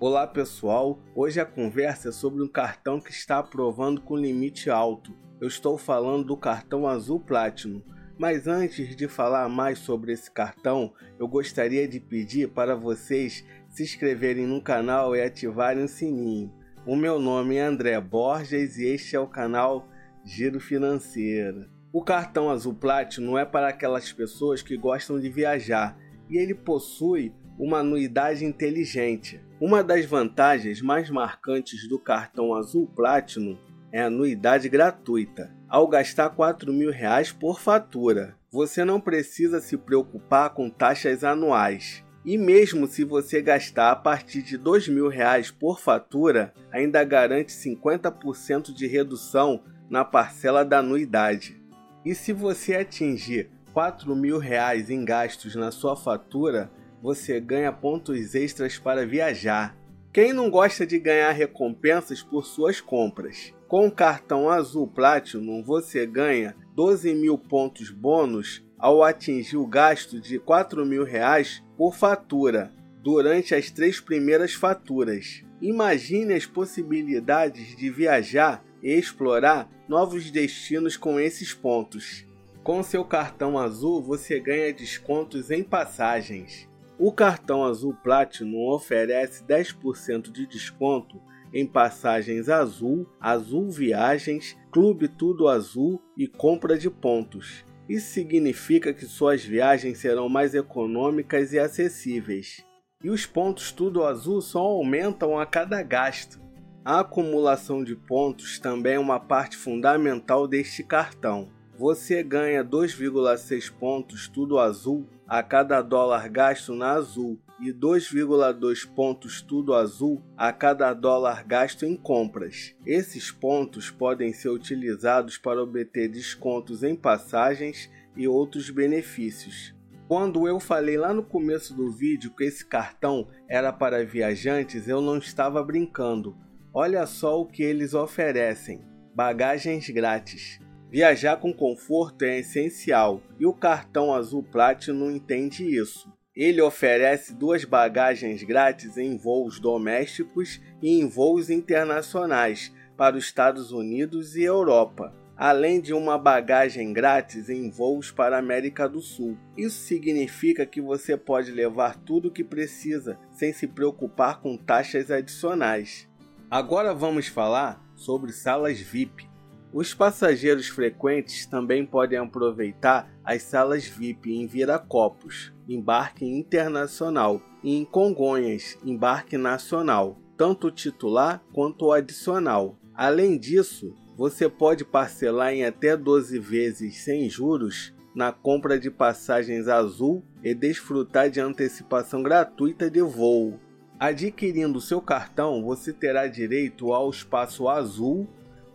Olá 0.00 0.28
pessoal, 0.28 1.02
hoje 1.12 1.40
a 1.40 1.44
conversa 1.44 2.10
é 2.10 2.12
sobre 2.12 2.40
um 2.40 2.46
cartão 2.46 3.00
que 3.00 3.10
está 3.10 3.40
aprovando 3.40 4.00
com 4.00 4.16
limite 4.16 4.70
alto. 4.70 5.12
Eu 5.40 5.48
estou 5.48 5.76
falando 5.76 6.22
do 6.24 6.36
cartão 6.36 6.86
Azul 6.86 7.18
Platinum. 7.18 7.82
Mas 8.16 8.46
antes 8.46 8.94
de 8.94 9.08
falar 9.08 9.48
mais 9.48 9.80
sobre 9.80 10.12
esse 10.12 10.30
cartão, 10.30 10.92
eu 11.18 11.26
gostaria 11.26 11.88
de 11.88 11.98
pedir 11.98 12.48
para 12.50 12.76
vocês 12.76 13.44
se 13.70 13.82
inscreverem 13.82 14.46
no 14.46 14.62
canal 14.62 15.16
e 15.16 15.20
ativarem 15.20 15.82
o 15.82 15.88
sininho. 15.88 16.54
O 16.86 16.94
meu 16.94 17.18
nome 17.18 17.56
é 17.56 17.62
André 17.62 18.00
Borges 18.00 18.78
e 18.78 18.86
este 18.86 19.16
é 19.16 19.20
o 19.20 19.26
canal 19.26 19.88
Giro 20.24 20.60
Financeiro. 20.60 21.68
O 21.92 22.04
cartão 22.04 22.50
Azul 22.50 22.74
Platinum 22.74 23.36
é 23.36 23.44
para 23.44 23.66
aquelas 23.66 24.12
pessoas 24.12 24.62
que 24.62 24.76
gostam 24.76 25.18
de 25.18 25.28
viajar 25.28 25.98
e 26.30 26.38
ele 26.38 26.54
possui 26.54 27.34
uma 27.58 27.78
anuidade 27.78 28.44
inteligente. 28.44 29.40
Uma 29.60 29.82
das 29.82 30.06
vantagens 30.06 30.80
mais 30.80 31.10
marcantes 31.10 31.88
do 31.88 31.98
cartão 31.98 32.54
Azul 32.54 32.86
Platinum 32.86 33.58
é 33.90 34.00
a 34.02 34.06
anuidade 34.06 34.68
gratuita. 34.68 35.52
Ao 35.68 35.86
gastar 35.88 36.34
R$ 36.38 36.90
reais 36.90 37.32
por 37.32 37.60
fatura, 37.60 38.36
você 38.50 38.84
não 38.84 39.00
precisa 39.00 39.60
se 39.60 39.76
preocupar 39.76 40.50
com 40.50 40.70
taxas 40.70 41.24
anuais. 41.24 42.04
E 42.24 42.38
mesmo 42.38 42.86
se 42.86 43.04
você 43.04 43.42
gastar 43.42 43.90
a 43.90 43.96
partir 43.96 44.42
de 44.42 44.56
R$ 44.56 45.08
reais 45.10 45.50
por 45.50 45.80
fatura, 45.80 46.54
ainda 46.70 47.02
garante 47.02 47.52
50% 47.52 48.72
de 48.72 48.86
redução 48.86 49.62
na 49.90 50.04
parcela 50.04 50.64
da 50.64 50.78
anuidade. 50.78 51.60
E 52.04 52.14
se 52.14 52.32
você 52.32 52.76
atingir 52.76 53.50
R$ 53.74 54.38
reais 54.38 54.90
em 54.90 55.04
gastos 55.04 55.54
na 55.54 55.70
sua 55.70 55.96
fatura, 55.96 56.70
você 57.02 57.40
ganha 57.40 57.72
pontos 57.72 58.34
extras 58.34 58.78
para 58.78 59.06
viajar. 59.06 59.76
Quem 60.12 60.32
não 60.32 60.50
gosta 60.50 60.86
de 60.86 60.98
ganhar 60.98 61.32
recompensas 61.32 62.22
por 62.22 62.44
suas 62.44 62.80
compras? 62.80 63.52
Com 63.68 63.86
o 63.86 63.92
cartão 63.92 64.48
Azul 64.48 64.86
Platinum, 64.86 65.62
você 65.62 66.06
ganha 66.06 66.56
12 66.74 67.14
mil 67.14 67.36
pontos 67.36 67.90
bônus 67.90 68.64
ao 68.78 69.02
atingir 69.02 69.56
o 69.56 69.66
gasto 69.66 70.20
de 70.20 70.36
R$ 70.38 70.84
mil 70.84 71.04
reais 71.04 71.62
por 71.76 71.94
fatura 71.94 72.72
durante 73.02 73.54
as 73.54 73.70
três 73.70 74.00
primeiras 74.00 74.54
faturas. 74.54 75.42
Imagine 75.60 76.34
as 76.34 76.46
possibilidades 76.46 77.76
de 77.76 77.90
viajar 77.90 78.64
e 78.82 78.92
explorar 78.92 79.68
novos 79.88 80.30
destinos 80.30 80.96
com 80.96 81.18
esses 81.18 81.52
pontos. 81.52 82.24
Com 82.62 82.82
seu 82.82 83.04
cartão 83.04 83.58
azul, 83.58 84.02
você 84.02 84.38
ganha 84.38 84.72
descontos 84.72 85.50
em 85.50 85.62
passagens. 85.62 86.67
O 86.98 87.12
cartão 87.12 87.64
Azul 87.64 87.94
Platinum 87.94 88.70
oferece 88.70 89.44
10% 89.44 90.32
de 90.32 90.46
desconto 90.48 91.22
em 91.54 91.64
passagens 91.64 92.48
azul, 92.48 93.08
azul 93.20 93.70
viagens, 93.70 94.56
clube 94.72 95.06
tudo 95.06 95.46
azul 95.46 96.02
e 96.16 96.26
compra 96.26 96.76
de 96.76 96.90
pontos. 96.90 97.64
Isso 97.88 98.12
significa 98.12 98.92
que 98.92 99.06
suas 99.06 99.44
viagens 99.44 99.98
serão 99.98 100.28
mais 100.28 100.56
econômicas 100.56 101.52
e 101.52 101.58
acessíveis. 101.60 102.66
E 103.02 103.10
os 103.10 103.24
pontos 103.24 103.70
tudo 103.70 104.02
azul 104.02 104.40
só 104.40 104.58
aumentam 104.58 105.38
a 105.38 105.46
cada 105.46 105.80
gasto. 105.84 106.40
A 106.84 107.00
acumulação 107.00 107.84
de 107.84 107.94
pontos 107.94 108.58
também 108.58 108.94
é 108.94 108.98
uma 108.98 109.20
parte 109.20 109.56
fundamental 109.56 110.48
deste 110.48 110.82
cartão. 110.82 111.48
Você 111.78 112.24
ganha 112.24 112.64
2,6 112.64 113.72
pontos 113.72 114.26
tudo 114.26 114.58
azul 114.58 115.06
a 115.28 115.44
cada 115.44 115.80
dólar 115.80 116.28
gasto 116.28 116.74
na 116.74 116.90
Azul 116.90 117.38
e 117.60 117.72
2,2 117.72 118.84
pontos 118.84 119.40
tudo 119.40 119.72
azul 119.72 120.20
a 120.36 120.52
cada 120.52 120.92
dólar 120.92 121.44
gasto 121.44 121.86
em 121.86 121.96
compras. 121.96 122.74
Esses 122.84 123.30
pontos 123.30 123.92
podem 123.92 124.32
ser 124.32 124.48
utilizados 124.48 125.38
para 125.38 125.62
obter 125.62 126.08
descontos 126.08 126.82
em 126.82 126.96
passagens 126.96 127.88
e 128.16 128.26
outros 128.26 128.70
benefícios. 128.70 129.72
Quando 130.08 130.48
eu 130.48 130.58
falei 130.58 130.96
lá 130.96 131.14
no 131.14 131.22
começo 131.22 131.72
do 131.74 131.92
vídeo 131.92 132.34
que 132.34 132.42
esse 132.42 132.66
cartão 132.66 133.28
era 133.48 133.72
para 133.72 134.04
viajantes, 134.04 134.88
eu 134.88 135.00
não 135.00 135.18
estava 135.18 135.62
brincando. 135.62 136.36
Olha 136.74 137.06
só 137.06 137.40
o 137.40 137.46
que 137.46 137.62
eles 137.62 137.94
oferecem: 137.94 138.84
bagagens 139.14 139.88
grátis. 139.90 140.58
Viajar 140.90 141.36
com 141.36 141.52
conforto 141.52 142.24
é 142.24 142.38
essencial 142.38 143.20
e 143.38 143.44
o 143.44 143.52
cartão 143.52 144.14
Azul 144.14 144.42
Platinum 144.42 145.10
entende 145.10 145.62
isso. 145.62 146.10
Ele 146.34 146.62
oferece 146.62 147.34
duas 147.34 147.62
bagagens 147.62 148.42
grátis 148.42 148.96
em 148.96 149.18
voos 149.18 149.60
domésticos 149.60 150.60
e 150.80 150.98
em 150.98 151.06
voos 151.06 151.50
internacionais 151.50 152.72
para 152.96 153.16
os 153.16 153.24
Estados 153.24 153.70
Unidos 153.70 154.34
e 154.34 154.44
Europa, 154.44 155.14
além 155.36 155.78
de 155.78 155.92
uma 155.92 156.16
bagagem 156.16 156.90
grátis 156.90 157.50
em 157.50 157.68
voos 157.68 158.10
para 158.10 158.36
a 158.36 158.38
América 158.38 158.88
do 158.88 159.02
Sul. 159.02 159.36
Isso 159.58 159.80
significa 159.80 160.64
que 160.64 160.80
você 160.80 161.18
pode 161.18 161.50
levar 161.50 161.96
tudo 161.96 162.28
o 162.28 162.32
que 162.32 162.42
precisa 162.42 163.18
sem 163.30 163.52
se 163.52 163.66
preocupar 163.66 164.40
com 164.40 164.56
taxas 164.56 165.10
adicionais. 165.10 166.08
Agora 166.50 166.94
vamos 166.94 167.26
falar 167.28 167.84
sobre 167.94 168.32
salas 168.32 168.80
VIP. 168.80 169.28
Os 169.72 169.92
passageiros 169.92 170.68
frequentes 170.68 171.44
também 171.44 171.84
podem 171.84 172.18
aproveitar 172.18 173.10
as 173.22 173.42
salas 173.42 173.86
VIP 173.86 174.32
em 174.32 174.46
Viracopos, 174.46 175.52
embarque 175.68 176.24
internacional, 176.24 177.42
e 177.62 177.76
em 177.76 177.84
Congonhas, 177.84 178.78
embarque 178.84 179.36
nacional, 179.36 180.18
tanto 180.36 180.70
titular 180.70 181.42
quanto 181.52 181.92
adicional. 181.92 182.78
Além 182.94 183.36
disso, 183.36 183.94
você 184.16 184.48
pode 184.48 184.84
parcelar 184.84 185.52
em 185.52 185.64
até 185.64 185.96
12 185.96 186.38
vezes 186.38 186.98
sem 187.02 187.28
juros 187.28 187.92
na 188.14 188.32
compra 188.32 188.78
de 188.78 188.90
passagens 188.90 189.68
azul 189.68 190.24
e 190.42 190.54
desfrutar 190.54 191.28
de 191.30 191.40
antecipação 191.40 192.22
gratuita 192.22 192.90
de 192.90 193.02
voo. 193.02 193.60
Adquirindo 194.00 194.80
seu 194.80 195.00
cartão, 195.00 195.62
você 195.62 195.92
terá 195.92 196.26
direito 196.26 196.92
ao 196.92 197.10
espaço 197.10 197.68
azul 197.68 198.26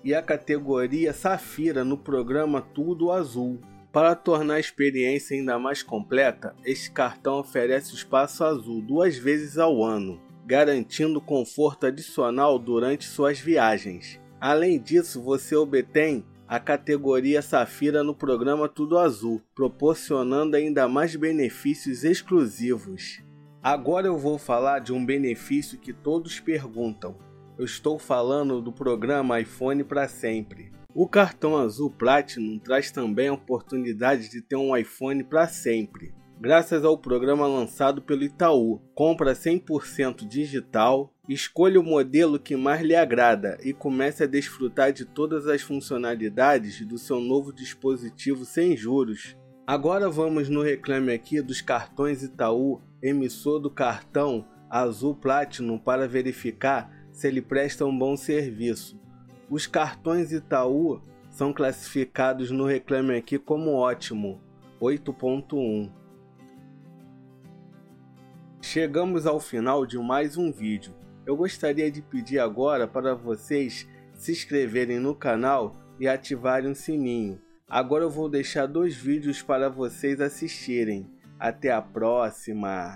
e 0.04 0.14
a 0.14 0.22
categoria 0.22 1.14
Safira 1.14 1.84
no 1.84 1.98
programa 1.98 2.62
Tudo 2.62 3.12
Azul. 3.12 3.60
Para 3.92 4.16
tornar 4.16 4.56
a 4.56 4.60
experiência 4.60 5.38
ainda 5.38 5.58
mais 5.58 5.84
completa, 5.84 6.56
este 6.66 6.92
cartão 6.92 7.40
oferece 7.40 7.94
o 7.94 7.96
espaço 7.96 8.44
azul 8.44 8.82
duas 8.82 9.16
vezes 9.16 9.58
ao 9.58 9.84
ano, 9.84 10.20
garantindo 10.46 11.22
conforto 11.22 11.86
adicional 11.86 12.58
durante 12.58 13.06
suas 13.06 13.40
viagens. 13.40 14.20
Além 14.42 14.80
disso, 14.80 15.22
você 15.22 15.56
obtém 15.56 16.26
a 16.48 16.60
categoria 16.60 17.42
Safira 17.42 18.04
no 18.04 18.14
programa 18.14 18.68
Tudo 18.68 18.98
Azul, 18.98 19.42
proporcionando 19.56 20.56
ainda 20.56 20.88
mais 20.88 21.16
benefícios 21.16 22.04
exclusivos. 22.04 23.24
Agora 23.62 24.08
eu 24.08 24.18
vou 24.18 24.38
falar 24.38 24.80
de 24.80 24.92
um 24.92 25.06
benefício 25.06 25.80
que 25.80 25.94
todos 25.94 26.40
perguntam. 26.40 27.16
Eu 27.56 27.66
estou 27.66 28.00
falando 28.00 28.60
do 28.60 28.74
programa 28.74 29.40
iPhone 29.40 29.84
para 29.84 30.08
sempre. 30.08 30.72
O 30.92 31.08
cartão 31.08 31.56
azul 31.56 31.92
Platinum 31.92 32.58
traz 32.58 32.90
também 32.90 33.28
a 33.28 33.34
oportunidade 33.34 34.28
de 34.28 34.42
ter 34.42 34.56
um 34.56 34.76
iPhone 34.76 35.24
para 35.24 35.48
sempre. 35.48 36.16
Graças 36.42 36.84
ao 36.84 36.98
programa 36.98 37.46
lançado 37.46 38.02
pelo 38.02 38.24
Itaú, 38.24 38.82
compra 38.96 39.34
100% 39.34 40.28
digital, 40.28 41.14
escolha 41.30 41.80
o 41.80 41.84
modelo 41.84 42.40
que 42.40 42.56
mais 42.56 42.82
lhe 42.82 42.96
agrada 42.96 43.60
e 43.64 43.72
comece 43.72 44.24
a 44.24 44.28
desfrutar 44.28 44.92
de 44.92 45.06
todas 45.06 45.48
as 45.48 45.62
funcionalidades 45.62 46.84
do 46.84 46.98
seu 46.98 47.22
novo 47.22 47.54
dispositivo 47.54 48.46
sem 48.46 48.76
juros. 48.76 49.38
Agora 49.66 50.10
vamos 50.10 50.50
no 50.50 50.64
reclame 50.64 51.14
aqui 51.14 51.40
dos 51.40 51.62
cartões 51.62 52.24
Itaú 52.24 52.82
emissor 53.02 53.60
do 53.60 53.70
cartão 53.70 54.44
Azul 54.70 55.14
Platinum 55.14 55.78
para 55.78 56.08
verificar 56.08 57.03
se 57.14 57.28
ele 57.28 57.42
presta 57.42 57.86
um 57.86 57.98
bom 57.98 58.18
serviço. 58.18 59.00
Os 59.50 59.68
cartões 59.68 60.34
Itaú 60.34 61.02
são 61.30 61.54
classificados 61.54 62.52
no 62.52 62.66
Reclame 62.66 63.16
Aqui 63.16 63.38
como 63.38 63.76
ótimo, 63.76 64.42
8.1. 64.82 65.90
Chegamos 68.62 69.28
ao 69.28 69.40
final 69.40 69.86
de 69.86 69.98
mais 70.00 70.38
um 70.38 70.52
vídeo. 70.52 70.94
Eu 71.26 71.38
gostaria 71.38 71.90
de 71.92 72.02
pedir 72.02 72.40
agora 72.40 72.88
para 72.88 73.14
vocês 73.14 73.88
se 74.16 74.32
inscreverem 74.32 75.00
no 75.00 75.16
canal 75.16 75.76
e 76.00 76.08
ativarem 76.08 76.72
o 76.72 76.76
sininho. 76.76 77.40
Agora 77.70 78.04
eu 78.04 78.10
vou 78.10 78.28
deixar 78.28 78.66
dois 78.66 78.96
vídeos 78.96 79.42
para 79.42 79.70
vocês 79.70 80.20
assistirem. 80.20 81.10
Até 81.40 81.72
a 81.72 81.82
próxima! 81.82 82.92